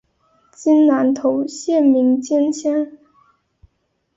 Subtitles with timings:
[0.55, 2.87] 今南投县名间乡。